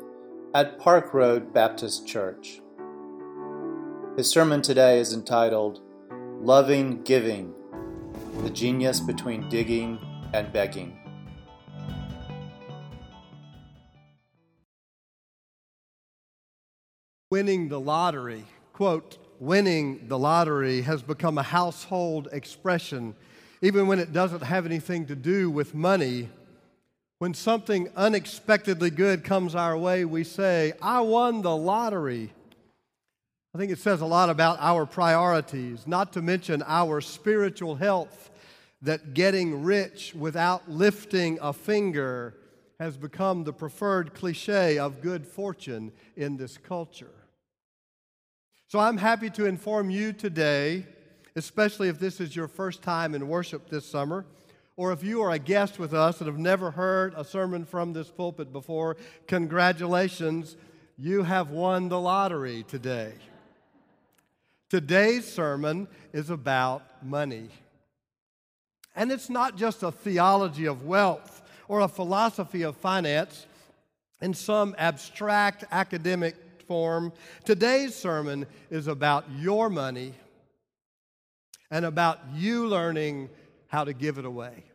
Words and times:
at 0.53 0.79
Park 0.79 1.13
Road 1.13 1.53
Baptist 1.53 2.07
Church. 2.07 2.61
His 4.15 4.29
sermon 4.29 4.61
today 4.61 5.01
is 5.01 5.13
entitled 5.13 5.81
Loving 6.39 7.03
Giving 7.03 7.53
The 8.41 8.51
Genius 8.51 9.01
Between 9.01 9.49
Digging 9.49 9.99
and 10.33 10.53
Begging. 10.53 10.97
Winning 17.39 17.69
the 17.69 17.79
lottery. 17.79 18.43
Quote, 18.73 19.17
winning 19.39 20.09
the 20.09 20.19
lottery 20.19 20.81
has 20.81 21.01
become 21.01 21.37
a 21.37 21.41
household 21.41 22.27
expression, 22.33 23.15
even 23.61 23.87
when 23.87 23.97
it 23.97 24.11
doesn't 24.11 24.43
have 24.43 24.65
anything 24.65 25.05
to 25.05 25.15
do 25.15 25.49
with 25.49 25.73
money. 25.73 26.27
When 27.19 27.33
something 27.33 27.87
unexpectedly 27.95 28.89
good 28.89 29.23
comes 29.23 29.55
our 29.55 29.77
way, 29.77 30.03
we 30.03 30.25
say, 30.25 30.73
I 30.81 30.99
won 30.99 31.41
the 31.41 31.55
lottery. 31.55 32.33
I 33.55 33.57
think 33.57 33.71
it 33.71 33.79
says 33.79 34.01
a 34.01 34.05
lot 34.05 34.29
about 34.29 34.57
our 34.59 34.85
priorities, 34.85 35.87
not 35.87 36.11
to 36.13 36.21
mention 36.21 36.61
our 36.67 36.99
spiritual 36.99 37.75
health, 37.75 38.31
that 38.81 39.13
getting 39.13 39.63
rich 39.63 40.13
without 40.13 40.69
lifting 40.69 41.39
a 41.41 41.53
finger 41.53 42.35
has 42.81 42.97
become 42.97 43.45
the 43.45 43.53
preferred 43.53 44.13
cliche 44.13 44.77
of 44.77 44.99
good 44.99 45.25
fortune 45.25 45.93
in 46.17 46.35
this 46.35 46.57
culture. 46.57 47.13
So 48.69 48.77
I'm 48.77 48.97
happy 48.97 49.31
to 49.31 49.47
inform 49.47 49.89
you 49.89 50.13
today, 50.13 50.85
especially 51.35 51.89
if 51.89 51.97
this 51.97 52.21
is 52.21 52.35
your 52.35 52.47
first 52.47 52.83
time 52.83 53.15
in 53.15 53.27
worship 53.27 53.67
this 53.67 53.83
summer, 53.83 54.27
or 54.77 54.91
if 54.91 55.03
you 55.03 55.23
are 55.23 55.31
a 55.31 55.39
guest 55.39 55.79
with 55.79 55.91
us 55.91 56.19
and 56.19 56.27
have 56.27 56.37
never 56.37 56.69
heard 56.69 57.15
a 57.17 57.25
sermon 57.25 57.65
from 57.65 57.93
this 57.93 58.11
pulpit 58.11 58.53
before, 58.53 58.95
congratulations, 59.25 60.55
you 60.99 61.23
have 61.23 61.49
won 61.49 61.89
the 61.89 61.99
lottery 61.99 62.61
today. 62.61 63.13
Today's 64.69 65.27
sermon 65.27 65.87
is 66.13 66.29
about 66.29 67.03
money. 67.03 67.49
And 68.95 69.11
it's 69.11 69.31
not 69.31 69.57
just 69.57 69.81
a 69.81 69.91
theology 69.91 70.67
of 70.67 70.85
wealth 70.85 71.41
or 71.67 71.79
a 71.79 71.87
philosophy 71.87 72.61
of 72.61 72.77
finance 72.77 73.47
in 74.21 74.35
some 74.35 74.75
abstract 74.77 75.63
academic 75.71 76.35
form. 76.69 77.11
Today's 77.45 77.95
sermon 77.95 78.45
is 78.69 78.85
about 78.85 79.25
your 79.39 79.71
money 79.71 80.13
and 81.71 81.83
about 81.83 82.19
you 82.35 82.67
learning 82.67 83.31
how 83.69 83.83
to 83.83 83.91
give 83.91 84.19
it 84.19 84.25
away. 84.25 84.65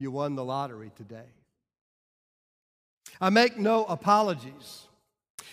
You 0.00 0.10
won 0.10 0.34
the 0.34 0.44
lottery 0.44 0.90
today. 0.96 1.28
I 3.20 3.28
make 3.28 3.58
no 3.58 3.84
apologies. 3.84 4.86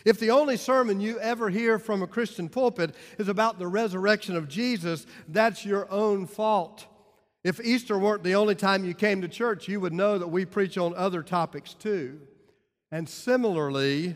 If 0.05 0.21
the 0.21 0.31
only 0.31 0.55
sermon 0.55 1.01
you 1.01 1.19
ever 1.19 1.49
hear 1.49 1.77
from 1.77 2.01
a 2.01 2.07
Christian 2.07 2.47
pulpit 2.47 2.95
is 3.17 3.27
about 3.27 3.59
the 3.59 3.67
resurrection 3.67 4.37
of 4.37 4.47
Jesus, 4.47 5.05
that's 5.27 5.65
your 5.65 5.91
own 5.91 6.27
fault. 6.27 6.85
If 7.43 7.59
Easter 7.59 7.99
weren't 7.99 8.23
the 8.23 8.35
only 8.35 8.55
time 8.55 8.85
you 8.85 8.93
came 8.93 9.21
to 9.21 9.27
church, 9.27 9.67
you 9.67 9.81
would 9.81 9.91
know 9.91 10.17
that 10.17 10.29
we 10.29 10.45
preach 10.45 10.77
on 10.77 10.95
other 10.95 11.23
topics 11.23 11.73
too. 11.73 12.21
And 12.89 13.07
similarly, 13.07 14.15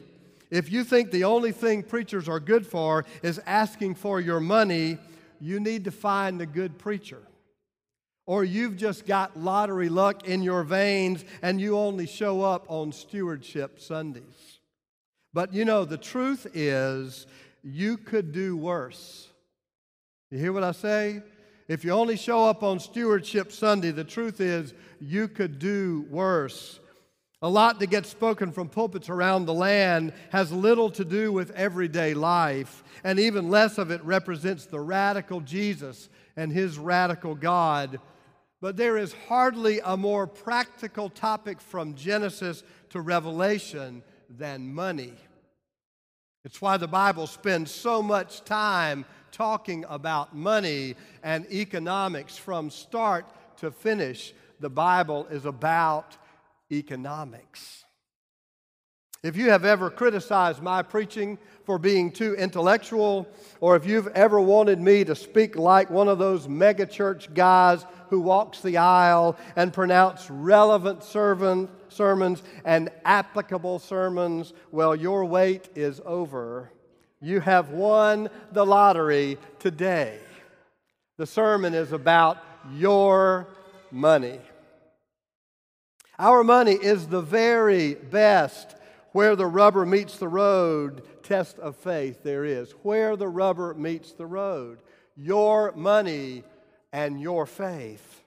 if 0.50 0.72
you 0.72 0.84
think 0.84 1.12
the 1.12 1.24
only 1.24 1.52
thing 1.52 1.84
preachers 1.84 2.30
are 2.30 2.40
good 2.40 2.66
for 2.66 3.06
is 3.24 3.40
asking 3.46 3.96
for 3.96 4.20
your 4.20 4.40
money, 4.40 4.98
you 5.40 5.60
need 5.60 5.84
to 5.86 5.92
find 5.92 6.42
a 6.42 6.46
good 6.46 6.78
preacher. 6.78 7.22
Or 8.28 8.44
you've 8.44 8.78
just 8.78 9.06
got 9.06 9.38
lottery 9.38 9.90
luck 9.90 10.28
in 10.28 10.42
your 10.42 10.64
veins 10.64 11.24
and 11.42 11.62
you 11.62 11.78
only 11.78 12.08
show 12.08 12.42
up 12.42 12.66
on 12.70 12.92
stewardship 12.92 13.80
Sundays. 13.80 14.60
But 15.34 15.54
you 15.54 15.66
know, 15.66 15.86
the 15.86 15.98
truth 15.98 16.48
is, 16.54 17.28
you 17.62 17.98
could 17.98 18.32
do 18.32 18.56
worse. 18.56 19.28
You 20.32 20.38
hear 20.38 20.54
what 20.54 20.64
I 20.64 20.72
say? 20.72 21.22
If 21.68 21.84
you 21.84 21.92
only 21.92 22.16
show 22.16 22.46
up 22.46 22.62
on 22.62 22.80
Stewardship 22.80 23.52
Sunday, 23.52 23.92
the 23.92 24.04
truth 24.04 24.40
is 24.40 24.74
you 25.00 25.28
could 25.28 25.58
do 25.58 26.06
worse. 26.10 26.80
A 27.46 27.56
lot 27.56 27.78
that 27.78 27.92
gets 27.92 28.10
spoken 28.10 28.52
from 28.52 28.70
pulpits 28.70 29.08
around 29.08 29.46
the 29.46 29.54
land 29.54 30.14
has 30.32 30.52
little 30.52 30.90
to 30.90 31.06
do 31.06 31.32
with 31.32 31.52
everyday 31.52 32.16
life, 32.16 32.84
and 33.04 33.20
even 33.20 33.52
less 33.52 33.78
of 33.78 33.92
it 33.92 34.04
represents 34.04 34.66
the 34.66 34.80
radical 34.80 35.42
Jesus 35.42 36.10
and 36.36 36.52
his 36.52 36.80
radical 36.80 37.36
God. 37.36 38.00
But 38.62 38.78
there 38.78 38.98
is 38.98 39.14
hardly 39.28 39.80
a 39.86 39.96
more 39.96 40.26
practical 40.26 41.08
topic 41.08 41.62
from 41.62 41.94
Genesis 41.94 42.64
to 42.90 43.00
Revelation 43.00 44.02
than 44.28 44.74
money. 44.74 45.14
It's 46.46 46.64
why 46.64 46.78
the 46.78 46.88
Bible 46.88 47.28
spends 47.28 47.70
so 47.70 48.02
much 48.02 48.44
time 48.44 49.06
talking 49.32 49.86
about 49.88 50.36
money 50.36 50.96
and 51.22 51.46
economics 51.54 52.38
from 52.38 52.72
start 52.72 53.28
to 53.58 53.70
finish. 53.70 54.34
The 54.60 54.72
Bible 54.72 55.28
is 55.28 55.46
about 55.46 56.18
economics. 56.72 57.86
If 59.24 59.36
you 59.36 59.50
have 59.50 59.66
ever 59.66 59.90
criticized 59.90 60.62
my 60.62 60.84
preaching 60.84 61.40
for 61.64 61.80
being 61.80 62.12
too 62.12 62.36
intellectual, 62.36 63.28
or 63.60 63.76
if 63.76 63.84
you've 63.88 64.06
ever 64.10 64.40
wanted 64.40 64.80
me 64.80 65.04
to 65.04 65.16
speak 65.16 65.56
like 65.56 65.90
one 65.90 66.08
of 66.08 66.20
those 66.20 66.46
megachurch 66.46 67.34
guys 67.34 67.84
who 68.12 68.22
walks 68.22 68.62
the 68.62 68.78
aisle 68.78 69.36
and 69.56 69.74
pronounce 69.74 70.30
relevant 70.30 71.04
sermons 71.04 72.44
and 72.66 72.90
applicable 73.04 73.80
sermons, 73.80 74.54
well, 74.72 74.96
your 74.96 75.26
wait 75.26 75.70
is 75.74 76.00
over. 76.06 76.72
You 77.20 77.40
have 77.40 77.70
won 77.70 78.30
the 78.52 78.64
lottery 78.64 79.40
today. 79.58 80.20
The 81.18 81.26
sermon 81.26 81.74
is 81.74 81.94
about 81.94 82.38
your 82.76 83.48
money. 83.90 84.40
Our 86.18 86.44
money 86.44 86.74
is 86.74 87.08
the 87.08 87.22
very 87.22 87.96
best 87.96 88.76
where 89.12 89.36
the 89.36 89.46
rubber 89.46 89.86
meets 89.86 90.18
the 90.18 90.28
road 90.28 91.04
test 91.24 91.58
of 91.60 91.76
faith 91.76 92.24
there 92.24 92.46
is. 92.46 92.72
Where 92.84 93.16
the 93.16 93.28
rubber 93.28 93.74
meets 93.74 94.12
the 94.14 94.26
road. 94.26 94.80
Your 95.18 95.72
money 95.74 96.44
and 96.94 97.20
your 97.20 97.46
faith. 97.46 98.24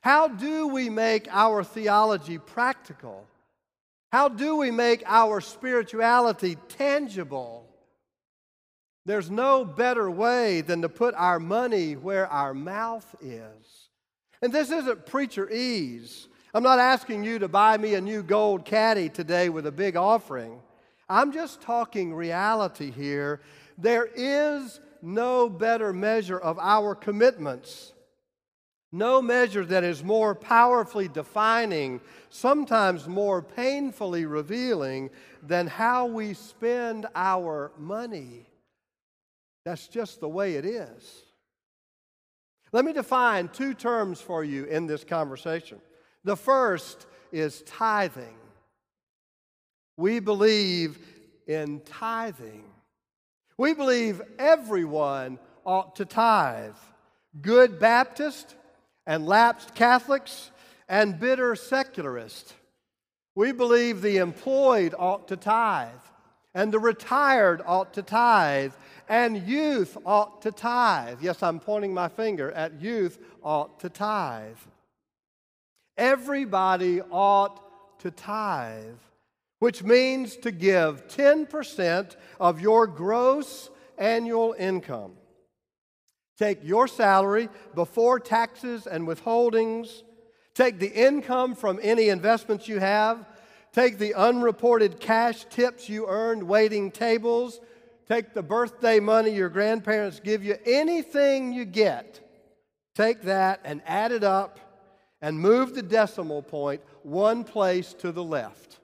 How 0.00 0.28
do 0.28 0.68
we 0.68 0.90
make 0.90 1.28
our 1.30 1.64
theology 1.64 2.38
practical? 2.38 3.26
How 4.12 4.28
do 4.28 4.56
we 4.56 4.70
make 4.70 5.02
our 5.06 5.40
spirituality 5.40 6.56
tangible? 6.68 7.68
There's 9.04 9.30
no 9.30 9.64
better 9.64 10.10
way 10.10 10.60
than 10.60 10.82
to 10.82 10.88
put 10.88 11.14
our 11.14 11.40
money 11.40 11.94
where 11.94 12.26
our 12.26 12.54
mouth 12.54 13.14
is. 13.20 13.88
And 14.40 14.52
this 14.52 14.70
isn't 14.70 15.06
preacher 15.06 15.50
ease. 15.50 16.28
I'm 16.58 16.64
not 16.64 16.80
asking 16.80 17.22
you 17.22 17.38
to 17.38 17.46
buy 17.46 17.78
me 17.78 17.94
a 17.94 18.00
new 18.00 18.20
gold 18.20 18.64
caddy 18.64 19.08
today 19.08 19.48
with 19.48 19.68
a 19.68 19.70
big 19.70 19.94
offering. 19.94 20.60
I'm 21.08 21.30
just 21.30 21.60
talking 21.60 22.12
reality 22.12 22.90
here. 22.90 23.42
There 23.78 24.08
is 24.12 24.80
no 25.00 25.48
better 25.48 25.92
measure 25.92 26.36
of 26.36 26.58
our 26.58 26.96
commitments, 26.96 27.92
no 28.90 29.22
measure 29.22 29.64
that 29.66 29.84
is 29.84 30.02
more 30.02 30.34
powerfully 30.34 31.06
defining, 31.06 32.00
sometimes 32.28 33.06
more 33.06 33.40
painfully 33.40 34.26
revealing, 34.26 35.10
than 35.44 35.68
how 35.68 36.06
we 36.06 36.34
spend 36.34 37.06
our 37.14 37.70
money. 37.78 38.48
That's 39.64 39.86
just 39.86 40.18
the 40.18 40.28
way 40.28 40.56
it 40.56 40.66
is. 40.66 41.22
Let 42.72 42.84
me 42.84 42.92
define 42.92 43.46
two 43.46 43.74
terms 43.74 44.20
for 44.20 44.42
you 44.42 44.64
in 44.64 44.88
this 44.88 45.04
conversation. 45.04 45.80
The 46.24 46.36
first 46.36 47.06
is 47.32 47.62
tithing. 47.62 48.36
We 49.96 50.20
believe 50.20 50.98
in 51.46 51.80
tithing. 51.80 52.64
We 53.56 53.74
believe 53.74 54.22
everyone 54.38 55.38
ought 55.64 55.96
to 55.96 56.04
tithe. 56.04 56.76
Good 57.40 57.78
Baptist 57.78 58.54
and 59.06 59.26
lapsed 59.26 59.74
Catholics 59.74 60.50
and 60.88 61.18
bitter 61.18 61.56
secularists. 61.56 62.54
We 63.34 63.52
believe 63.52 64.02
the 64.02 64.18
employed 64.18 64.94
ought 64.98 65.28
to 65.28 65.36
tithe 65.36 65.90
and 66.54 66.72
the 66.72 66.78
retired 66.78 67.62
ought 67.64 67.94
to 67.94 68.02
tithe, 68.02 68.72
and 69.08 69.46
youth 69.46 69.96
ought 70.04 70.42
to 70.42 70.50
tithe. 70.50 71.22
Yes, 71.22 71.42
I'm 71.42 71.60
pointing 71.60 71.94
my 71.94 72.08
finger 72.08 72.50
at 72.50 72.80
youth 72.80 73.18
ought 73.42 73.78
to 73.80 73.88
tithe. 73.88 74.56
Everybody 75.98 77.02
ought 77.02 77.60
to 78.00 78.10
tithe. 78.10 78.96
which 79.58 79.82
means 79.82 80.36
to 80.36 80.52
give 80.52 81.08
10% 81.08 82.16
of 82.38 82.60
your 82.60 82.86
gross 82.86 83.70
annual 83.96 84.54
income. 84.56 85.12
Take 86.38 86.60
your 86.62 86.86
salary 86.86 87.48
before 87.74 88.20
taxes 88.20 88.86
and 88.86 89.08
withholdings. 89.08 90.02
Take 90.54 90.78
the 90.78 90.92
income 90.92 91.56
from 91.56 91.80
any 91.82 92.08
investments 92.08 92.68
you 92.68 92.78
have. 92.78 93.26
Take 93.72 93.98
the 93.98 94.14
unreported 94.14 95.00
cash 95.00 95.44
tips 95.50 95.88
you 95.88 96.06
earned 96.06 96.44
waiting 96.44 96.92
tables. 96.92 97.60
Take 98.08 98.34
the 98.34 98.42
birthday 98.42 99.00
money 99.00 99.30
your 99.34 99.48
grandparents 99.48 100.20
give 100.20 100.44
you. 100.44 100.56
Anything 100.64 101.52
you 101.52 101.64
get, 101.64 102.20
take 102.94 103.22
that 103.22 103.60
and 103.64 103.82
add 103.86 104.12
it 104.12 104.22
up 104.22 104.67
and 105.20 105.38
move 105.38 105.74
the 105.74 105.82
decimal 105.82 106.42
point 106.42 106.80
one 107.02 107.44
place 107.44 107.94
to 107.94 108.12
the 108.12 108.22
left. 108.22 108.78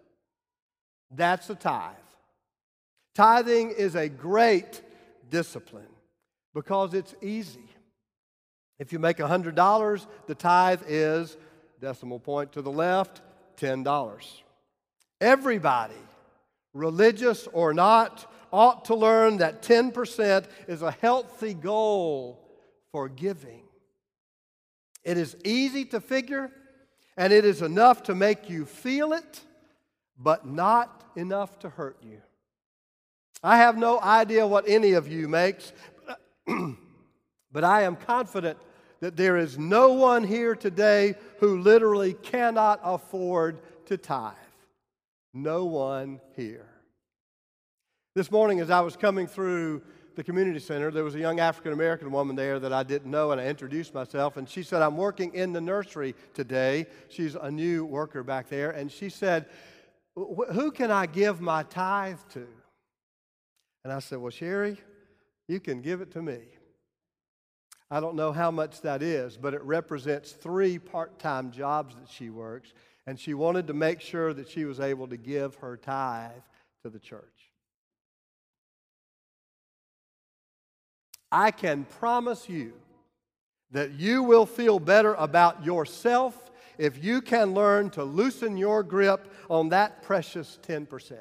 That's 1.11 1.49
a 1.51 1.55
tithe. 1.55 1.95
Tithing 3.15 3.71
is 3.71 3.95
a 3.95 4.09
great 4.09 4.83
discipline 5.31 5.87
because 6.53 6.95
it's 6.95 7.15
easy. 7.23 7.69
If 8.79 8.93
you 8.93 8.99
make 8.99 9.19
$100, 9.19 10.07
the 10.27 10.35
tithe 10.35 10.83
is, 10.89 11.37
decimal 11.81 12.19
point 12.19 12.53
to 12.53 12.63
the 12.63 12.73
left, 12.73 13.23
$10. 13.57 14.25
Everybody, 15.21 15.95
religious 16.73 17.47
or 17.53 17.73
not, 17.73 18.31
ought 18.53 18.85
to 18.87 18.95
learn 18.95 19.39
that 19.39 19.63
10% 19.63 20.47
is 20.67 20.83
a 20.83 20.91
healthy 20.91 21.55
goal 21.55 22.41
for 22.91 23.09
giving. 23.09 23.64
It 25.05 25.19
is 25.19 25.37
easy 25.45 25.85
to 25.87 26.01
figure, 26.01 26.51
and 27.17 27.33
it 27.33 27.45
is 27.45 27.63
enough 27.63 28.05
to 28.05 28.15
make 28.15 28.49
you 28.49 28.65
feel 28.65 29.13
it, 29.13 29.41
but 30.19 30.47
not 30.47 31.05
enough 31.17 31.59
to 31.61 31.69
hurt 31.69 31.99
you. 32.03 32.21
I 33.43 33.59
have 33.59 33.77
no 33.77 34.01
idea 34.01 34.47
what 34.47 34.65
any 34.67 34.93
of 34.93 35.07
you 35.07 35.29
makes, 35.29 35.73
but 37.53 37.65
I 37.65 37.83
am 37.83 37.97
confident 37.97 38.59
that 39.01 39.17
there 39.17 39.37
is 39.37 39.59
no 39.59 39.93
one 39.93 40.25
here 40.25 40.55
today 40.55 41.15
who 41.41 41.59
literally 41.59 42.15
cannot 42.15 42.81
afford 42.83 43.59
to 43.87 43.99
tithe. 43.99 44.33
No 45.35 45.67
one 45.67 46.21
here. 46.37 46.67
This 48.15 48.31
morning, 48.31 48.61
as 48.61 48.71
I 48.71 48.81
was 48.81 48.97
coming 48.97 49.27
through 49.27 49.83
the 50.17 50.25
community 50.25 50.59
center, 50.59 50.91
there 50.91 51.05
was 51.05 51.15
a 51.15 51.19
young 51.19 51.41
African 51.41 51.73
American 51.73 52.11
woman 52.11 52.37
there 52.37 52.59
that 52.59 52.73
I 52.73 52.83
didn't 52.83 53.11
know, 53.11 53.33
and 53.33 53.41
I 53.41 53.47
introduced 53.47 53.95
myself. 53.95 54.37
And 54.37 54.49
she 54.49 54.63
said, 54.63 54.83
I'm 54.83 54.97
working 54.97 55.35
in 55.35 55.53
the 55.53 55.61
nursery 55.61 56.15
today. 56.35 56.87
She's 57.09 57.35
a 57.35 57.51
new 57.51 57.85
worker 57.85 58.23
back 58.23 58.49
there. 58.49 58.71
And 58.71 58.91
she 58.91 59.09
said, 59.09 59.47
Who 60.15 60.71
can 60.71 60.91
I 60.91 61.07
give 61.07 61.41
my 61.41 61.63
tithe 61.65 62.19
to? 62.35 62.47
And 63.85 63.93
I 63.93 63.99
said, 63.99 64.19
Well, 64.19 64.31
Sherry, 64.31 64.79
you 65.49 65.61
can 65.61 65.83
give 65.83 66.01
it 66.01 66.13
to 66.13 66.23
me. 66.23 66.39
I 67.91 68.01
don't 68.01 68.17
know 68.17 68.33
how 68.33 68.51
much 68.51 68.81
that 68.81 69.03
is, 69.03 69.37
but 69.37 69.55
it 69.55 69.63
represents 69.63 70.33
three 70.33 70.79
part 70.79 71.19
time 71.19 71.51
jobs 71.51 71.95
that 71.95 72.09
she 72.09 72.31
works. 72.31 72.73
And 73.07 73.21
she 73.21 73.35
wanted 73.35 73.67
to 73.67 73.75
make 73.75 74.01
sure 74.01 74.33
that 74.33 74.49
she 74.49 74.65
was 74.65 74.81
able 74.81 75.07
to 75.09 75.17
give 75.17 75.57
her 75.57 75.77
tithe 75.77 76.31
to 76.83 76.91
the 76.91 76.99
church. 76.99 77.23
I 81.31 81.51
can 81.51 81.85
promise 81.85 82.49
you 82.49 82.73
that 83.71 83.93
you 83.93 84.23
will 84.23 84.47
feel 84.47 84.79
better 84.79 85.15
about 85.15 85.65
yourself 85.65 86.51
if 86.79 87.03
you 87.03 87.21
can 87.21 87.55
learn 87.55 87.91
to 87.91 88.05
loosen 88.05 88.57
your 88.57 88.83
grip 88.83 89.33
on 89.49 89.69
that 89.71 90.03
precious 90.03 90.59
10%. 90.67 91.19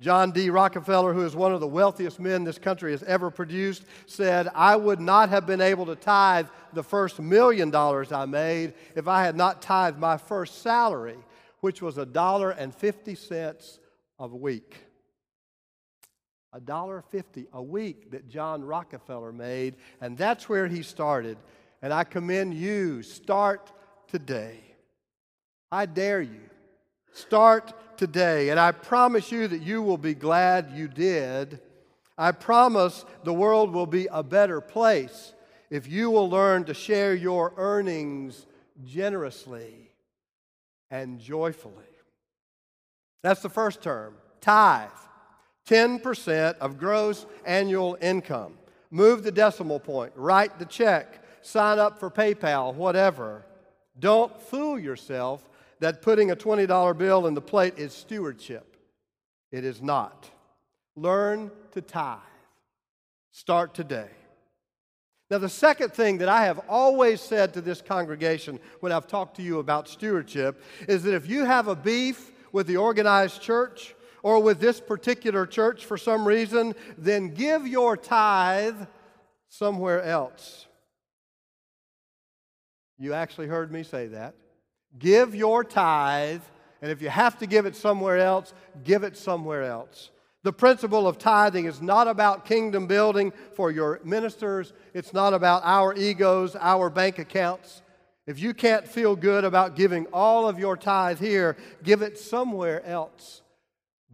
John 0.00 0.30
D. 0.30 0.48
Rockefeller, 0.48 1.12
who 1.12 1.24
is 1.24 1.34
one 1.34 1.52
of 1.52 1.60
the 1.60 1.66
wealthiest 1.66 2.20
men 2.20 2.44
this 2.44 2.58
country 2.58 2.92
has 2.92 3.02
ever 3.02 3.30
produced, 3.30 3.84
said, 4.06 4.48
I 4.54 4.76
would 4.76 5.00
not 5.00 5.28
have 5.28 5.44
been 5.44 5.60
able 5.60 5.86
to 5.86 5.96
tithe 5.96 6.46
the 6.72 6.84
first 6.84 7.18
million 7.18 7.70
dollars 7.70 8.12
I 8.12 8.24
made 8.24 8.74
if 8.94 9.08
I 9.08 9.24
had 9.24 9.34
not 9.34 9.60
tithed 9.60 9.98
my 9.98 10.16
first 10.16 10.62
salary, 10.62 11.18
which 11.60 11.82
was 11.82 11.98
a 11.98 12.06
dollar 12.06 12.50
and 12.50 12.72
fifty 12.72 13.16
cents 13.16 13.80
a 14.20 14.28
week. 14.28 14.76
A 16.52 16.60
dollar 16.60 17.02
fifty 17.10 17.46
a 17.52 17.62
week 17.62 18.10
that 18.12 18.28
John 18.28 18.64
Rockefeller 18.64 19.32
made, 19.32 19.76
and 20.00 20.16
that's 20.16 20.48
where 20.48 20.66
he 20.66 20.82
started. 20.82 21.36
And 21.82 21.92
I 21.92 22.04
commend 22.04 22.54
you. 22.54 23.02
Start 23.02 23.70
today. 24.08 24.58
I 25.70 25.86
dare 25.86 26.22
you. 26.22 26.40
Start 27.12 27.98
today. 27.98 28.48
And 28.48 28.58
I 28.58 28.72
promise 28.72 29.30
you 29.30 29.46
that 29.46 29.60
you 29.60 29.82
will 29.82 29.98
be 29.98 30.14
glad 30.14 30.72
you 30.74 30.88
did. 30.88 31.60
I 32.16 32.32
promise 32.32 33.04
the 33.24 33.32
world 33.32 33.72
will 33.72 33.86
be 33.86 34.08
a 34.10 34.22
better 34.22 34.60
place 34.60 35.34
if 35.70 35.86
you 35.86 36.10
will 36.10 36.30
learn 36.30 36.64
to 36.64 36.74
share 36.74 37.14
your 37.14 37.52
earnings 37.56 38.46
generously 38.84 39.90
and 40.90 41.20
joyfully. 41.20 41.74
That's 43.22 43.42
the 43.42 43.50
first 43.50 43.82
term 43.82 44.14
tithe. 44.40 44.88
10% 45.68 46.56
of 46.58 46.78
gross 46.78 47.26
annual 47.44 47.98
income. 48.00 48.54
Move 48.90 49.22
the 49.22 49.32
decimal 49.32 49.78
point, 49.78 50.12
write 50.16 50.58
the 50.58 50.64
check, 50.64 51.22
sign 51.42 51.78
up 51.78 52.00
for 52.00 52.10
PayPal, 52.10 52.74
whatever. 52.74 53.44
Don't 53.98 54.40
fool 54.40 54.78
yourself 54.78 55.46
that 55.80 56.00
putting 56.00 56.30
a 56.30 56.36
$20 56.36 56.96
bill 56.96 57.26
in 57.26 57.34
the 57.34 57.40
plate 57.40 57.74
is 57.76 57.92
stewardship. 57.92 58.76
It 59.52 59.64
is 59.64 59.82
not. 59.82 60.30
Learn 60.96 61.50
to 61.72 61.82
tithe. 61.82 62.18
Start 63.30 63.74
today. 63.74 64.08
Now, 65.30 65.38
the 65.38 65.48
second 65.50 65.92
thing 65.92 66.18
that 66.18 66.28
I 66.30 66.44
have 66.44 66.60
always 66.68 67.20
said 67.20 67.52
to 67.52 67.60
this 67.60 67.82
congregation 67.82 68.58
when 68.80 68.92
I've 68.92 69.06
talked 69.06 69.36
to 69.36 69.42
you 69.42 69.58
about 69.58 69.86
stewardship 69.86 70.62
is 70.88 71.02
that 71.02 71.14
if 71.14 71.28
you 71.28 71.44
have 71.44 71.68
a 71.68 71.76
beef 71.76 72.32
with 72.50 72.66
the 72.66 72.78
organized 72.78 73.42
church 73.42 73.94
or 74.22 74.42
with 74.42 74.60
this 74.60 74.80
particular 74.80 75.46
church 75.46 75.84
for 75.84 75.96
some 75.96 76.26
reason, 76.26 76.74
then 76.96 77.34
give 77.34 77.66
your 77.66 77.96
tithe 77.96 78.80
somewhere 79.48 80.02
else. 80.02 80.66
You 82.98 83.14
actually 83.14 83.46
heard 83.46 83.70
me 83.70 83.82
say 83.82 84.08
that. 84.08 84.34
Give 84.98 85.34
your 85.34 85.62
tithe, 85.62 86.42
and 86.82 86.90
if 86.90 87.00
you 87.00 87.08
have 87.08 87.38
to 87.38 87.46
give 87.46 87.66
it 87.66 87.76
somewhere 87.76 88.18
else, 88.18 88.52
give 88.84 89.04
it 89.04 89.16
somewhere 89.16 89.64
else. 89.64 90.10
The 90.42 90.52
principle 90.52 91.06
of 91.06 91.18
tithing 91.18 91.66
is 91.66 91.82
not 91.82 92.08
about 92.08 92.46
kingdom 92.46 92.86
building 92.86 93.32
for 93.54 93.70
your 93.70 94.00
ministers. 94.04 94.72
It's 94.94 95.12
not 95.12 95.34
about 95.34 95.62
our 95.64 95.94
egos, 95.94 96.56
our 96.56 96.90
bank 96.90 97.18
accounts. 97.18 97.82
If 98.26 98.38
you 98.38 98.54
can't 98.54 98.86
feel 98.86 99.16
good 99.16 99.44
about 99.44 99.76
giving 99.76 100.06
all 100.06 100.48
of 100.48 100.58
your 100.58 100.76
tithe 100.76 101.18
here, 101.18 101.56
give 101.82 102.02
it 102.02 102.18
somewhere 102.18 102.84
else 102.84 103.42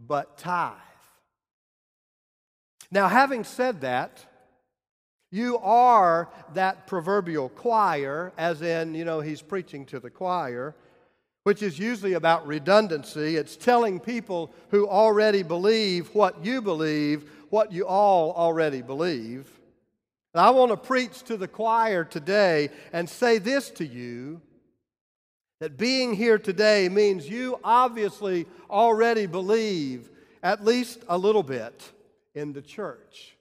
but 0.07 0.37
tithe. 0.37 0.73
Now, 2.91 3.07
having 3.07 3.43
said 3.43 3.81
that, 3.81 4.25
you 5.31 5.57
are 5.57 6.29
that 6.53 6.87
proverbial 6.87 7.49
choir, 7.49 8.31
as 8.37 8.61
in, 8.61 8.95
you 8.95 9.03
know, 9.03 9.19
he's 9.19 9.41
preaching 9.41 9.85
to 9.87 9.99
the 9.99 10.09
choir, 10.09 10.75
which 11.43 11.61
is 11.61 11.77
usually 11.77 12.13
about 12.13 12.47
redundancy. 12.47 13.35
It's 13.35 13.57
telling 13.57 13.99
people 13.99 14.53
who 14.69 14.87
already 14.87 15.43
believe 15.43 16.13
what 16.15 16.45
you 16.45 16.61
believe, 16.61 17.29
what 17.49 17.71
you 17.71 17.85
all 17.85 18.33
already 18.33 18.81
believe. 18.81 19.49
And 20.33 20.41
I 20.41 20.51
want 20.51 20.71
to 20.71 20.77
preach 20.77 21.23
to 21.23 21.37
the 21.37 21.47
choir 21.47 22.03
today 22.03 22.69
and 22.93 23.09
say 23.09 23.37
this 23.37 23.69
to 23.71 23.85
you 23.85 24.41
that 25.65 25.79
being 25.79 26.13
here 26.13 26.37
today 26.37 26.87
means 26.89 27.27
you 27.27 27.59
obviously 27.63 28.45
already 28.69 29.25
believe 29.25 30.11
at 30.43 30.63
least 30.63 30.99
a 31.09 31.17
little 31.17 31.41
bit 31.41 31.91
in 32.35 32.53
the 32.53 32.61
church. 32.61 33.35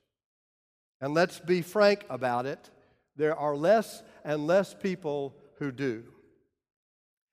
And 1.02 1.12
let's 1.12 1.38
be 1.38 1.60
frank 1.60 2.02
about 2.08 2.46
it, 2.46 2.70
there 3.14 3.36
are 3.36 3.54
less 3.54 4.02
and 4.24 4.46
less 4.46 4.72
people 4.72 5.34
who 5.58 5.70
do. 5.70 6.02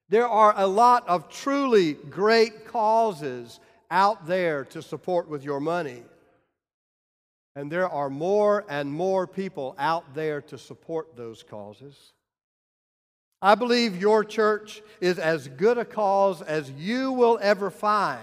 There 0.09 0.27
are 0.27 0.53
a 0.57 0.67
lot 0.67 1.07
of 1.07 1.29
truly 1.29 1.93
great 1.93 2.67
causes 2.67 3.61
out 3.89 4.27
there 4.27 4.65
to 4.65 4.81
support 4.81 5.29
with 5.29 5.45
your 5.45 5.61
money. 5.61 6.03
And 7.55 7.71
there 7.71 7.87
are 7.87 8.09
more 8.09 8.65
and 8.67 8.91
more 8.91 9.25
people 9.25 9.73
out 9.77 10.13
there 10.13 10.41
to 10.41 10.57
support 10.57 11.15
those 11.15 11.43
causes. 11.43 12.11
I 13.41 13.55
believe 13.55 13.99
your 13.99 14.23
church 14.23 14.83
is 14.99 15.17
as 15.17 15.47
good 15.47 15.77
a 15.77 15.85
cause 15.85 16.41
as 16.43 16.69
you 16.71 17.11
will 17.11 17.39
ever 17.41 17.71
find, 17.71 18.21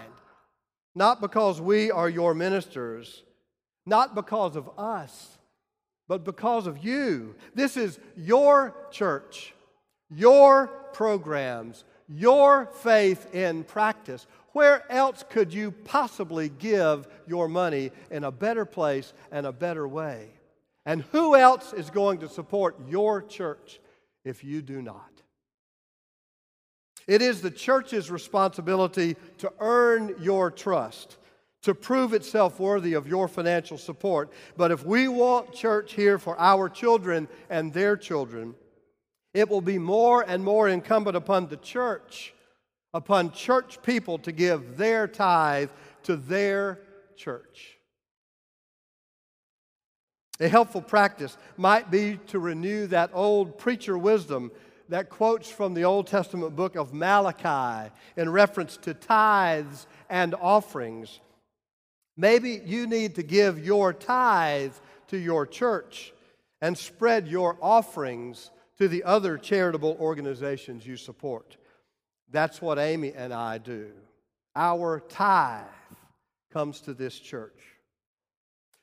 not 0.94 1.20
because 1.20 1.60
we 1.60 1.90
are 1.90 2.08
your 2.08 2.34
ministers, 2.34 3.24
not 3.84 4.14
because 4.14 4.54
of 4.54 4.70
us, 4.78 5.38
but 6.06 6.24
because 6.24 6.66
of 6.66 6.84
you. 6.84 7.34
This 7.54 7.76
is 7.76 7.98
your 8.16 8.74
church, 8.92 9.54
your 10.08 10.68
programs, 10.92 11.84
your 12.08 12.66
faith 12.66 13.34
in 13.34 13.64
practice. 13.64 14.26
Where 14.52 14.90
else 14.90 15.24
could 15.28 15.52
you 15.52 15.72
possibly 15.72 16.48
give 16.48 17.08
your 17.26 17.48
money 17.48 17.90
in 18.10 18.24
a 18.24 18.32
better 18.32 18.64
place 18.64 19.12
and 19.32 19.46
a 19.46 19.52
better 19.52 19.86
way? 19.86 20.30
And 20.86 21.02
who 21.12 21.34
else 21.36 21.72
is 21.72 21.90
going 21.90 22.18
to 22.18 22.28
support 22.28 22.76
your 22.88 23.20
church 23.20 23.80
if 24.24 24.44
you 24.44 24.62
do 24.62 24.82
not? 24.82 25.10
It 27.06 27.22
is 27.22 27.40
the 27.40 27.50
church's 27.50 28.10
responsibility 28.10 29.16
to 29.38 29.50
earn 29.60 30.14
your 30.20 30.50
trust, 30.50 31.16
to 31.62 31.74
prove 31.74 32.12
itself 32.12 32.60
worthy 32.60 32.92
of 32.92 33.08
your 33.08 33.28
financial 33.28 33.78
support. 33.78 34.30
But 34.56 34.70
if 34.70 34.84
we 34.84 35.08
want 35.08 35.54
church 35.54 35.94
here 35.94 36.18
for 36.18 36.38
our 36.38 36.68
children 36.68 37.26
and 37.48 37.72
their 37.72 37.96
children, 37.96 38.54
it 39.32 39.48
will 39.48 39.62
be 39.62 39.78
more 39.78 40.22
and 40.22 40.44
more 40.44 40.68
incumbent 40.68 41.16
upon 41.16 41.48
the 41.48 41.56
church, 41.56 42.34
upon 42.92 43.32
church 43.32 43.80
people 43.82 44.18
to 44.18 44.32
give 44.32 44.76
their 44.76 45.08
tithe 45.08 45.70
to 46.02 46.16
their 46.16 46.80
church. 47.16 47.77
A 50.40 50.48
helpful 50.48 50.82
practice 50.82 51.36
might 51.56 51.90
be 51.90 52.18
to 52.28 52.38
renew 52.38 52.86
that 52.88 53.10
old 53.12 53.58
preacher 53.58 53.98
wisdom 53.98 54.52
that 54.88 55.10
quotes 55.10 55.50
from 55.50 55.74
the 55.74 55.84
Old 55.84 56.06
Testament 56.06 56.56
book 56.56 56.76
of 56.76 56.94
Malachi 56.94 57.92
in 58.16 58.30
reference 58.30 58.76
to 58.78 58.94
tithes 58.94 59.86
and 60.08 60.34
offerings. 60.34 61.20
Maybe 62.16 62.62
you 62.64 62.86
need 62.86 63.16
to 63.16 63.22
give 63.22 63.64
your 63.64 63.92
tithe 63.92 64.72
to 65.08 65.18
your 65.18 65.46
church 65.46 66.12
and 66.60 66.76
spread 66.76 67.28
your 67.28 67.56
offerings 67.60 68.50
to 68.78 68.88
the 68.88 69.04
other 69.04 69.38
charitable 69.38 69.96
organizations 70.00 70.86
you 70.86 70.96
support. 70.96 71.56
That's 72.30 72.62
what 72.62 72.78
Amy 72.78 73.12
and 73.12 73.32
I 73.32 73.58
do. 73.58 73.90
Our 74.54 75.00
tithe 75.00 75.64
comes 76.52 76.80
to 76.82 76.94
this 76.94 77.18
church. 77.18 77.60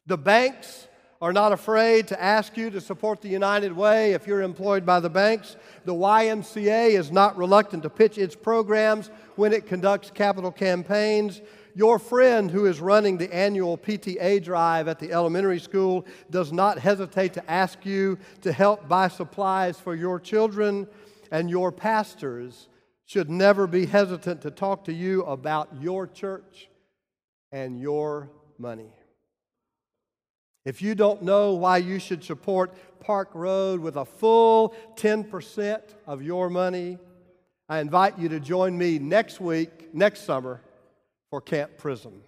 The 0.06 0.18
banks 0.18 0.88
are 1.25 1.34
not 1.34 1.51
afraid 1.51 2.08
to 2.08 2.24
ask 2.24 2.55
you 2.55 2.70
to 2.70 2.79
support 2.79 3.20
the 3.20 3.27
United 3.27 3.75
Way 3.75 4.13
if 4.13 4.27
you're 4.27 4.44
employed 4.44 4.86
by 4.86 5.00
the 5.00 5.10
banks. 5.10 5.58
The 5.84 5.91
YMCA 5.91 6.91
is 6.91 7.12
not 7.12 7.36
reluctant 7.36 7.82
to 7.82 7.89
pitch 7.89 8.20
its 8.20 8.36
programs 8.36 9.10
when 9.36 9.51
it 9.51 9.65
conducts 9.65 10.12
capital 10.12 10.51
campaigns. 10.51 11.41
Your 11.74 11.98
friend 11.98 12.51
who 12.51 12.67
is 12.67 12.79
running 12.79 13.17
the 13.17 13.34
annual 13.34 13.75
PTA 13.75 14.44
drive 14.44 14.88
at 14.88 15.00
the 15.00 15.12
elementary 15.12 15.58
school 15.58 16.05
does 16.29 16.53
not 16.53 16.77
hesitate 16.77 17.34
to 17.34 17.51
ask 17.51 17.88
you 17.88 18.20
to 18.41 18.51
help 18.51 18.88
buy 18.88 19.08
supplies 19.08 19.79
for 19.79 19.96
your 19.96 20.20
children, 20.20 20.88
and 21.32 21.50
your 21.50 21.72
pastors 21.72 22.70
should 23.08 23.32
never 23.32 23.65
be 23.65 23.88
hesitant 23.88 24.44
to 24.44 24.51
talk 24.51 24.84
to 24.84 24.94
you 24.94 25.24
about 25.24 25.70
your 25.82 26.05
church 26.05 26.70
and 27.51 27.79
your 27.79 28.29
money. 28.60 28.91
If 30.65 30.81
you 30.81 30.95
don't 30.95 31.22
know 31.22 31.53
why 31.53 31.77
you 31.77 32.00
should 32.00 32.24
support 32.24 32.74
Park 33.00 33.29
Road 33.36 33.79
with 33.79 33.98
a 33.98 34.05
full 34.05 34.75
10% 34.95 35.81
of 36.07 36.24
your 36.24 36.50
money, 36.50 36.98
I 37.69 37.79
invite 37.79 38.17
you 38.17 38.29
to 38.29 38.39
join 38.39 38.75
me 38.75 38.98
next 38.98 39.39
week, 39.39 39.93
next 39.93 40.24
summer, 40.24 40.62
for 41.29 41.39
Camp 41.39 41.77
Prism. 41.77 42.24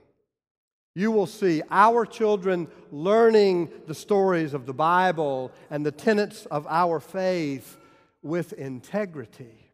You 0.94 1.12
will 1.12 1.27
see 1.27 1.63
our 1.72 2.06
children 2.06 2.67
learning 2.91 3.70
the 3.88 3.96
stories 3.96 4.53
of 4.53 4.65
the 4.65 4.74
Bible 4.74 5.51
and 5.70 5.86
the 5.86 5.91
tenets 5.91 6.46
of 6.48 6.65
our 6.67 7.00
faith 7.00 7.77
with 8.22 8.53
integrity. 8.53 9.67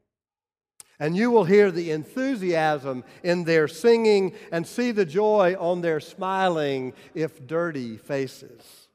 And 1.00 1.18
you 1.18 1.32
will 1.32 1.44
hear 1.44 1.72
the 1.72 1.92
enthusiasm 1.92 3.04
in 3.24 3.44
their 3.44 3.68
singing 3.68 4.34
and 4.52 4.66
see 4.66 4.92
the 4.92 5.06
joy 5.06 5.56
on 5.60 5.82
their 5.82 6.00
smiling, 6.00 6.94
if 7.14 7.46
dirty, 7.46 7.98
faces. 7.98 8.88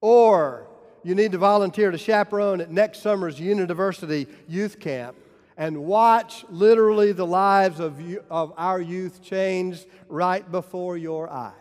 Or 0.00 0.68
you 1.02 1.14
need 1.14 1.32
to 1.32 1.38
volunteer 1.38 1.90
to 1.90 1.98
chaperone 1.98 2.60
at 2.60 2.70
next 2.70 3.02
summer's 3.02 3.38
University 3.40 4.26
Youth 4.48 4.78
Camp 4.78 5.16
and 5.56 5.84
watch 5.84 6.44
literally 6.48 7.12
the 7.12 7.26
lives 7.26 7.80
of, 7.80 8.00
you, 8.00 8.24
of 8.30 8.52
our 8.56 8.80
youth 8.80 9.22
change 9.22 9.84
right 10.08 10.50
before 10.50 10.96
your 10.96 11.28
eyes. 11.28 11.52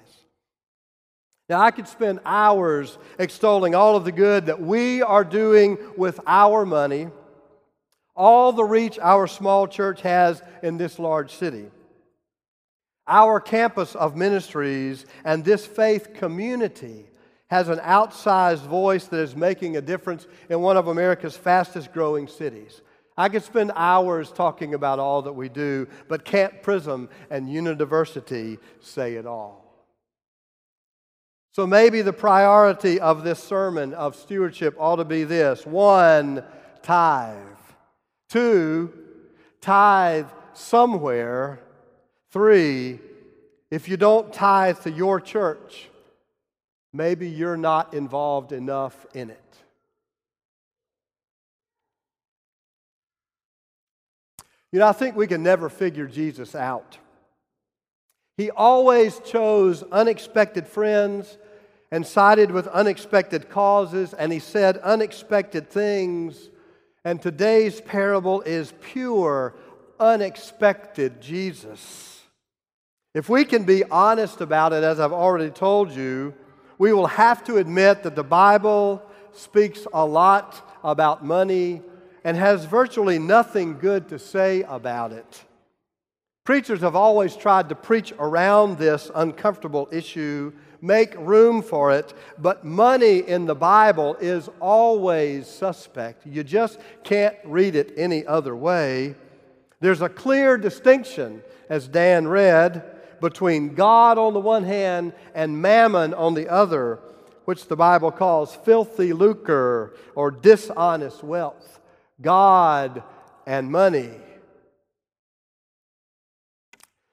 Now, 1.49 1.59
I 1.59 1.71
could 1.71 1.87
spend 1.87 2.21
hours 2.23 2.97
extolling 3.19 3.75
all 3.75 3.97
of 3.97 4.05
the 4.05 4.11
good 4.11 4.45
that 4.45 4.61
we 4.61 5.01
are 5.01 5.25
doing 5.25 5.77
with 5.97 6.19
our 6.25 6.65
money 6.65 7.09
all 8.15 8.51
the 8.51 8.63
reach 8.63 8.99
our 8.99 9.27
small 9.27 9.67
church 9.67 10.01
has 10.01 10.41
in 10.63 10.77
this 10.77 10.99
large 10.99 11.33
city. 11.33 11.65
Our 13.07 13.39
campus 13.39 13.95
of 13.95 14.15
ministries 14.15 15.05
and 15.23 15.43
this 15.43 15.65
faith 15.65 16.13
community 16.13 17.05
has 17.49 17.67
an 17.67 17.79
outsized 17.79 18.65
voice 18.65 19.05
that 19.07 19.19
is 19.19 19.35
making 19.35 19.75
a 19.75 19.81
difference 19.81 20.27
in 20.49 20.61
one 20.61 20.77
of 20.77 20.87
America's 20.87 21.35
fastest 21.35 21.91
growing 21.91 22.27
cities. 22.27 22.81
I 23.17 23.27
could 23.27 23.43
spend 23.43 23.73
hours 23.75 24.31
talking 24.31 24.73
about 24.73 24.99
all 24.99 25.21
that 25.23 25.33
we 25.33 25.49
do, 25.49 25.87
but 26.07 26.23
Camp 26.23 26.61
Prism 26.61 27.09
and 27.29 27.51
University 27.51 28.57
say 28.79 29.15
it 29.15 29.25
all. 29.25 29.61
So 31.53 31.67
maybe 31.67 32.01
the 32.01 32.13
priority 32.13 33.01
of 33.01 33.25
this 33.25 33.43
sermon 33.43 33.93
of 33.93 34.15
stewardship 34.15 34.75
ought 34.79 34.95
to 34.95 35.05
be 35.05 35.25
this 35.25 35.65
one, 35.65 36.43
tithe. 36.81 37.35
Two, 38.31 38.93
tithe 39.59 40.29
somewhere. 40.53 41.59
Three, 42.29 42.97
if 43.69 43.89
you 43.89 43.97
don't 43.97 44.31
tithe 44.31 44.79
to 44.83 44.89
your 44.89 45.19
church, 45.19 45.89
maybe 46.93 47.29
you're 47.29 47.57
not 47.57 47.93
involved 47.93 48.53
enough 48.53 49.05
in 49.13 49.31
it. 49.31 49.57
You 54.71 54.79
know, 54.79 54.87
I 54.87 54.93
think 54.93 55.17
we 55.17 55.27
can 55.27 55.43
never 55.43 55.67
figure 55.67 56.07
Jesus 56.07 56.55
out. 56.55 56.99
He 58.37 58.49
always 58.49 59.19
chose 59.25 59.83
unexpected 59.91 60.67
friends 60.67 61.37
and 61.91 62.07
sided 62.07 62.51
with 62.51 62.67
unexpected 62.67 63.49
causes, 63.49 64.13
and 64.13 64.31
he 64.31 64.39
said 64.39 64.77
unexpected 64.77 65.69
things 65.69 66.49
and 67.03 67.21
today's 67.21 67.81
parable 67.81 68.41
is 68.41 68.73
pure, 68.81 69.55
unexpected 69.99 71.21
Jesus. 71.21 72.21
If 73.13 73.27
we 73.27 73.43
can 73.43 73.63
be 73.63 73.83
honest 73.83 74.39
about 74.41 74.73
it, 74.73 74.83
as 74.83 74.99
I've 74.99 75.11
already 75.11 75.49
told 75.49 75.91
you, 75.91 76.33
we 76.77 76.93
will 76.93 77.07
have 77.07 77.43
to 77.45 77.57
admit 77.57 78.03
that 78.03 78.15
the 78.15 78.23
Bible 78.23 79.03
speaks 79.33 79.85
a 79.93 80.05
lot 80.05 80.77
about 80.83 81.25
money 81.25 81.81
and 82.23 82.37
has 82.37 82.65
virtually 82.65 83.19
nothing 83.19 83.77
good 83.77 84.09
to 84.09 84.19
say 84.19 84.63
about 84.63 85.11
it. 85.11 85.43
Preachers 86.43 86.81
have 86.81 86.95
always 86.95 87.35
tried 87.35 87.69
to 87.69 87.75
preach 87.75 88.13
around 88.17 88.77
this 88.77 89.11
uncomfortable 89.13 89.87
issue 89.91 90.51
make 90.81 91.15
room 91.15 91.61
for 91.61 91.91
it. 91.91 92.13
But 92.37 92.65
money 92.65 93.19
in 93.19 93.45
the 93.45 93.55
Bible 93.55 94.15
is 94.19 94.49
always 94.59 95.47
suspect. 95.47 96.25
You 96.25 96.43
just 96.43 96.79
can't 97.03 97.35
read 97.43 97.75
it 97.75 97.93
any 97.95 98.25
other 98.25 98.55
way. 98.55 99.15
There's 99.79 100.01
a 100.01 100.09
clear 100.09 100.57
distinction, 100.57 101.41
as 101.69 101.87
Dan 101.87 102.27
read, 102.27 102.83
between 103.19 103.75
God 103.75 104.17
on 104.17 104.33
the 104.33 104.39
one 104.39 104.63
hand 104.63 105.13
and 105.33 105.61
mammon 105.61 106.13
on 106.13 106.33
the 106.33 106.49
other, 106.49 106.99
which 107.45 107.67
the 107.67 107.75
Bible 107.75 108.11
calls 108.11 108.55
filthy 108.55 109.13
lucre 109.13 109.95
or 110.15 110.31
dishonest 110.31 111.23
wealth. 111.23 111.79
God 112.21 113.03
and 113.45 113.71
money. 113.71 114.11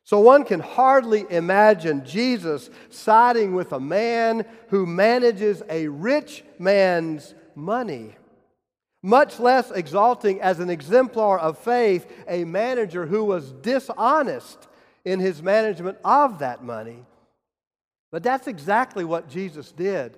So 0.09 0.21
one 0.21 0.45
can 0.45 0.61
hardly 0.61 1.27
imagine 1.29 2.07
Jesus 2.07 2.71
siding 2.89 3.55
with 3.55 3.75
a 3.75 3.79
man 3.79 4.47
who 4.69 4.87
manages 4.87 5.63
a 5.69 5.89
rich 5.89 6.45
man's 6.59 7.35
money, 7.55 8.17
much 9.03 9.39
less 9.39 9.71
exalting 9.71 10.41
as 10.41 10.61
an 10.61 10.71
exemplar 10.71 11.39
of 11.39 11.59
faith 11.59 12.11
a 12.27 12.45
manager 12.45 13.05
who 13.05 13.23
was 13.23 13.53
dishonest 13.53 14.67
in 15.05 15.21
his 15.21 15.43
management 15.43 15.99
of 16.03 16.39
that 16.39 16.65
money. 16.65 17.05
But 18.11 18.23
that's 18.23 18.47
exactly 18.47 19.05
what 19.05 19.29
Jesus 19.29 19.73
did. 19.73 20.17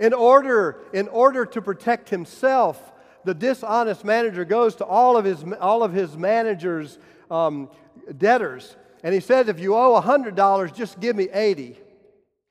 In 0.00 0.12
order, 0.12 0.80
in 0.92 1.06
order 1.06 1.46
to 1.46 1.62
protect 1.62 2.10
himself, 2.10 2.92
the 3.24 3.34
dishonest 3.34 4.04
manager 4.04 4.44
goes 4.44 4.74
to 4.76 4.84
all 4.84 5.16
of 5.16 5.24
his, 5.24 5.44
all 5.60 5.84
of 5.84 5.92
his 5.92 6.16
managers' 6.16 6.98
um, 7.30 7.70
debtors. 8.16 8.76
And 9.02 9.14
he 9.14 9.20
says, 9.20 9.48
if 9.48 9.60
you 9.60 9.74
owe 9.74 10.00
$100, 10.00 10.74
just 10.74 11.00
give 11.00 11.16
me 11.16 11.28
80. 11.32 11.78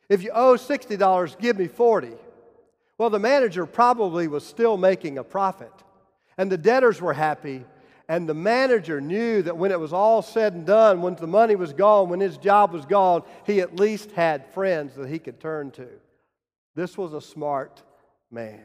If 0.10 0.24
you 0.24 0.32
owe 0.34 0.56
$60, 0.56 1.40
give 1.40 1.58
me 1.58 1.68
40. 1.68 2.12
Well, 2.98 3.10
the 3.10 3.20
manager 3.20 3.66
probably 3.66 4.28
was 4.28 4.46
still 4.46 4.78
making 4.78 5.18
a 5.18 5.24
profit. 5.24 5.72
And 6.38 6.52
the 6.52 6.58
debtors 6.58 7.00
were 7.02 7.14
happy. 7.14 7.66
And 8.08 8.28
the 8.28 8.34
manager 8.34 9.00
knew 9.00 9.44
that 9.44 9.56
when 9.56 9.72
it 9.72 9.80
was 9.80 9.94
all 9.94 10.24
said 10.24 10.54
and 10.54 10.66
done, 10.66 11.02
when 11.02 11.16
the 11.16 11.28
money 11.28 11.56
was 11.56 11.74
gone, 11.74 12.10
when 12.10 12.20
his 12.20 12.38
job 12.38 12.74
was 12.74 12.86
gone, 12.86 13.24
he 13.46 13.62
at 13.62 13.76
least 13.76 14.12
had 14.12 14.52
friends 14.54 14.96
that 14.96 15.08
he 15.08 15.20
could 15.20 15.40
turn 15.40 15.70
to. 15.72 15.88
This 16.76 16.98
was 16.98 17.14
a 17.14 17.22
smart 17.22 17.84
man. 18.32 18.62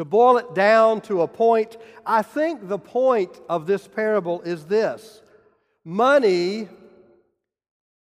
To 0.00 0.04
boil 0.06 0.38
it 0.38 0.54
down 0.54 1.02
to 1.02 1.20
a 1.20 1.28
point, 1.28 1.76
I 2.06 2.22
think 2.22 2.70
the 2.70 2.78
point 2.78 3.38
of 3.50 3.66
this 3.66 3.86
parable 3.86 4.40
is 4.40 4.64
this 4.64 5.20
money 5.84 6.70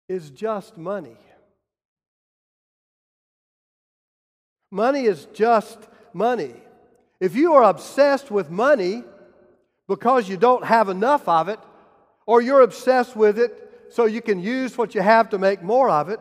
is 0.10 0.32
just 0.32 0.78
money. 0.78 1.16
Money 4.72 5.06
is 5.06 5.28
just 5.32 5.78
money. 6.12 6.56
If 7.20 7.36
you 7.36 7.54
are 7.54 7.70
obsessed 7.70 8.32
with 8.32 8.50
money 8.50 9.04
because 9.88 10.28
you 10.28 10.38
don't 10.38 10.66
have 10.66 10.90
enough 10.90 11.28
of 11.28 11.50
it, 11.50 11.60
or 12.26 12.42
you're 12.42 12.62
obsessed 12.62 13.16
with 13.16 13.38
it 13.38 13.92
so 13.92 14.06
you 14.06 14.24
can 14.24 14.40
use 14.40 14.76
what 14.76 14.96
you 14.96 15.02
have 15.02 15.30
to 15.30 15.38
make 15.38 15.62
more 15.62 15.92
of 15.92 16.10
it, 16.10 16.20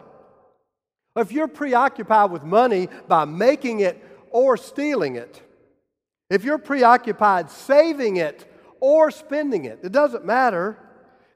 if 1.17 1.33
you're 1.33 1.49
preoccupied 1.49 2.31
with 2.31 2.43
money 2.43 2.91
by 3.09 3.25
making 3.25 3.81
it 3.81 3.97
or 4.29 4.59
stealing 4.59 5.17
it, 5.17 5.41
if 6.35 6.43
you're 6.43 6.59
preoccupied 6.59 7.49
saving 7.49 8.17
it 8.17 8.45
or 8.81 9.13
spending 9.13 9.67
it, 9.67 9.79
it 9.85 9.93
doesn't 9.93 10.25
matter. 10.25 10.77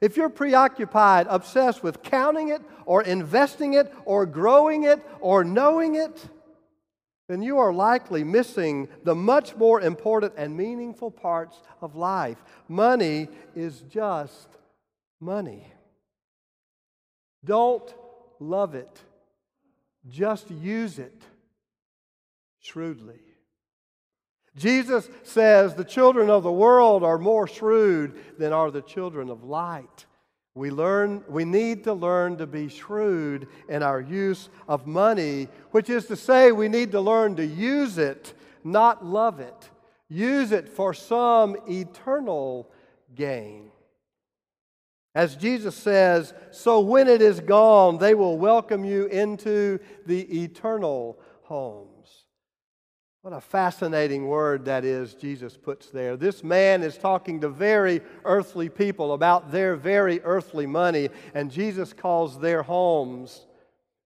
If 0.00 0.16
you're 0.16 0.28
preoccupied, 0.28 1.28
obsessed 1.30 1.84
with 1.84 2.02
counting 2.02 2.48
it 2.48 2.62
or 2.84 3.04
investing 3.04 3.74
it 3.74 3.94
or 4.04 4.26
growing 4.26 4.82
it 4.82 5.00
or 5.20 5.44
knowing 5.44 5.94
it, 5.94 6.28
then 7.28 7.42
you 7.42 7.58
are 7.58 7.72
likely 7.72 8.24
missing 8.24 8.88
the 9.04 9.14
much 9.14 9.54
more 9.54 9.80
important 9.80 10.32
and 10.36 10.56
meaningful 10.56 11.12
parts 11.12 11.60
of 11.80 11.94
life. 11.94 12.42
Money 12.66 13.28
is 13.54 13.82
just 13.82 14.48
money. 15.20 15.64
Don't 17.44 17.94
love 18.40 18.74
it, 18.74 19.00
just 20.08 20.50
use 20.50 20.98
it 20.98 21.22
shrewdly. 22.58 23.27
Jesus 24.58 25.08
says 25.22 25.74
the 25.74 25.84
children 25.84 26.28
of 26.28 26.42
the 26.42 26.52
world 26.52 27.02
are 27.04 27.18
more 27.18 27.46
shrewd 27.46 28.18
than 28.38 28.52
are 28.52 28.70
the 28.70 28.82
children 28.82 29.30
of 29.30 29.44
light. 29.44 30.06
We, 30.54 30.70
learn, 30.70 31.22
we 31.28 31.44
need 31.44 31.84
to 31.84 31.92
learn 31.92 32.36
to 32.38 32.46
be 32.46 32.68
shrewd 32.68 33.46
in 33.68 33.82
our 33.82 34.00
use 34.00 34.48
of 34.66 34.86
money, 34.86 35.48
which 35.70 35.88
is 35.88 36.06
to 36.06 36.16
say, 36.16 36.50
we 36.50 36.68
need 36.68 36.90
to 36.92 37.00
learn 37.00 37.36
to 37.36 37.46
use 37.46 37.96
it, 37.96 38.34
not 38.64 39.04
love 39.04 39.38
it. 39.38 39.70
Use 40.08 40.52
it 40.52 40.68
for 40.68 40.92
some 40.92 41.56
eternal 41.68 42.70
gain. 43.14 43.70
As 45.14 45.36
Jesus 45.36 45.76
says, 45.76 46.32
so 46.50 46.80
when 46.80 47.08
it 47.08 47.22
is 47.22 47.40
gone, 47.40 47.98
they 47.98 48.14
will 48.14 48.38
welcome 48.38 48.84
you 48.84 49.06
into 49.06 49.78
the 50.06 50.42
eternal 50.42 51.18
home. 51.42 51.88
What 53.28 53.36
a 53.36 53.40
fascinating 53.42 54.26
word 54.26 54.64
that 54.64 54.86
is, 54.86 55.12
Jesus 55.12 55.54
puts 55.54 55.90
there. 55.90 56.16
This 56.16 56.42
man 56.42 56.82
is 56.82 56.96
talking 56.96 57.42
to 57.42 57.50
very 57.50 58.00
earthly 58.24 58.70
people 58.70 59.12
about 59.12 59.52
their 59.52 59.76
very 59.76 60.22
earthly 60.22 60.64
money, 60.64 61.10
and 61.34 61.50
Jesus 61.50 61.92
calls 61.92 62.40
their 62.40 62.62
homes 62.62 63.44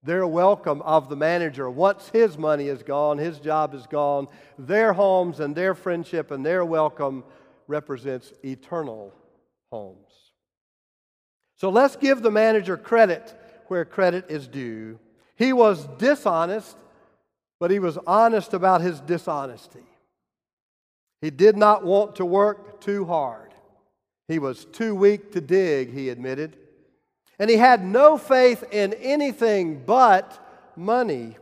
their 0.03 0.27
welcome 0.27 0.83
of 0.83 1.09
the 1.09 1.15
manager. 1.15 1.71
Once 1.71 2.09
his 2.09 2.37
money 2.37 2.67
is 2.67 2.83
gone, 2.83 3.17
his 3.17 3.39
job 3.39 3.75
is 3.75 3.87
gone, 3.87 4.27
their 4.59 4.93
homes 4.93 5.39
and 5.39 5.55
their 5.55 5.77
friendship 5.77 6.33
and 6.33 6.45
their 6.45 6.65
welcome 6.65 7.23
represents 7.69 8.33
eternal 8.45 9.15
homes. 9.71 10.33
So 11.55 11.71
let's 11.71 11.95
give 11.95 12.23
the 12.23 12.33
manager 12.33 12.77
credit 12.77 13.33
where 13.69 13.85
credit 13.85 14.33
is 14.33 14.49
due. 14.49 14.99
He 15.37 15.53
was 15.53 15.87
dishonest 15.97 16.77
but 17.63 17.71
he 17.71 17.79
was 17.79 17.97
honest 18.09 18.55
about 18.55 18.81
his 18.81 19.01
dishonesty. 19.03 19.85
He 21.21 21.31
did 21.31 21.57
not 21.57 21.85
want 21.85 22.17
to 22.17 22.25
work 22.25 22.81
too 22.81 23.05
hard. 23.05 23.55
He 24.27 24.41
was 24.41 24.65
too 24.65 24.97
weak 24.97 25.31
to 25.31 25.41
dig, 25.41 25.95
he 25.95 26.09
admitted. 26.09 26.57
And 27.39 27.49
he 27.49 27.57
had 27.57 27.85
no 27.85 28.19
faith 28.19 28.65
in 28.73 28.95
anything 28.95 29.85
but 29.87 30.45
money. 30.75 31.37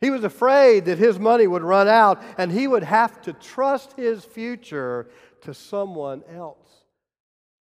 He 0.00 0.10
was 0.10 0.24
afraid 0.24 0.86
that 0.86 0.98
his 0.98 1.20
money 1.20 1.46
would 1.46 1.62
run 1.62 1.86
out 1.86 2.20
and 2.36 2.50
he 2.50 2.66
would 2.66 2.82
have 2.82 3.22
to 3.22 3.32
trust 3.32 3.92
his 3.92 4.24
future 4.24 5.06
to 5.42 5.54
someone 5.54 6.24
else. 6.34 6.82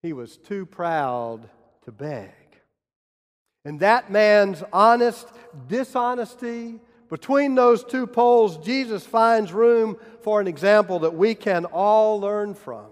He 0.01 0.13
was 0.13 0.35
too 0.35 0.65
proud 0.65 1.47
to 1.83 1.91
beg. 1.91 2.33
And 3.65 3.81
that 3.81 4.09
man's 4.09 4.63
honest 4.73 5.27
dishonesty 5.67 6.79
between 7.09 7.55
those 7.55 7.83
two 7.83 8.05
poles, 8.05 8.57
Jesus 8.57 9.05
finds 9.05 9.51
room 9.51 9.97
for 10.21 10.39
an 10.39 10.47
example 10.47 10.99
that 10.99 11.15
we 11.15 11.33
can 11.35 11.65
all 11.65 12.19
learn 12.19 12.53
from. 12.53 12.85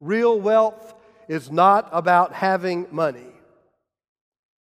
Real 0.00 0.40
wealth 0.40 0.94
is 1.28 1.50
not 1.50 1.88
about 1.92 2.32
having 2.32 2.86
money, 2.90 3.32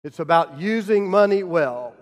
it's 0.04 0.20
about 0.20 0.58
using 0.60 1.10
money 1.10 1.42
well. 1.42 1.94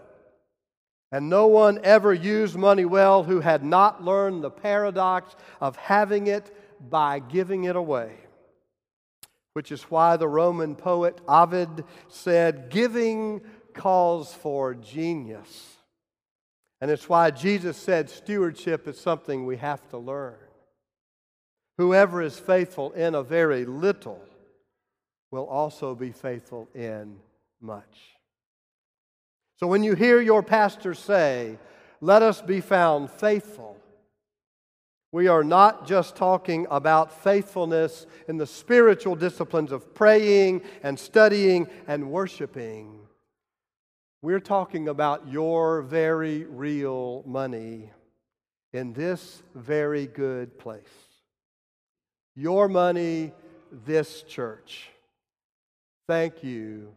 And 1.13 1.31
no 1.31 1.47
one 1.47 1.79
ever 1.85 2.13
used 2.13 2.57
money 2.57 2.85
well 2.85 3.23
who 3.23 3.41
had 3.41 3.65
not 3.65 4.03
learned 4.03 4.43
the 4.43 4.51
paradox 4.51 5.37
of 5.61 5.77
having 5.77 6.27
it 6.27 6.55
by 6.91 7.21
giving 7.21 7.65
it 7.65 7.77
away. 7.77 8.13
Which 9.53 9.71
is 9.73 9.85
why 9.85 10.17
the 10.17 10.29
Roman 10.29 10.75
poet 10.75 11.19
Ovid 11.29 11.85
said, 12.09 12.71
Giving 12.71 13.41
calls 13.77 14.35
for 14.35 14.75
genius. 14.75 15.77
And 16.81 16.91
it's 16.91 17.09
why 17.09 17.31
Jesus 17.31 17.77
said 17.77 18.11
stewardship 18.11 18.89
is 18.89 18.99
something 18.99 19.47
we 19.47 19.57
have 19.59 19.89
to 19.91 19.99
learn. 19.99 20.35
Whoever 21.79 22.23
is 22.23 22.39
faithful 22.39 22.93
in 22.93 23.15
a 23.15 23.23
very 23.23 23.65
little 23.65 24.21
will 25.31 25.47
also 25.47 25.95
be 25.95 26.11
faithful 26.11 26.69
in 26.75 27.17
much. 27.61 28.17
So 29.59 29.67
when 29.67 29.83
you 29.83 29.95
hear 29.95 30.21
your 30.21 30.43
pastor 30.43 30.95
say, 30.95 31.59
Let 32.01 32.23
us 32.23 32.43
be 32.43 32.61
found 32.61 33.11
faithful, 33.11 33.77
we 35.13 35.29
are 35.29 35.45
not 35.45 35.87
just 35.87 36.15
talking 36.17 36.67
about 36.71 37.23
faithfulness 37.23 38.07
in 38.29 38.37
the 38.37 38.47
spiritual 38.47 39.17
disciplines 39.17 39.73
of 39.73 39.95
praying 39.95 40.63
and 40.83 40.99
studying 40.99 41.69
and 41.87 42.11
worshiping. 42.11 43.06
We're 44.27 44.41
talking 44.41 44.89
about 44.89 45.29
your 45.29 45.83
very 45.83 46.47
real 46.47 47.23
money 47.27 47.93
in 48.73 48.93
this 48.93 49.41
very 49.55 50.09
good 50.09 50.59
place. 50.59 50.83
Your 52.35 52.67
money, 52.67 53.33
this 53.71 54.25
church. 54.25 54.89
Thank 56.09 56.43
you 56.43 56.93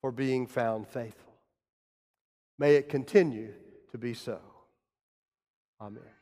for 0.00 0.10
being 0.10 0.46
found 0.46 0.88
faithful. 0.88 1.34
May 2.58 2.76
it 2.76 2.88
continue 2.88 3.52
to 3.90 3.98
be 3.98 4.14
so. 4.14 4.40
Amen. 5.78 6.21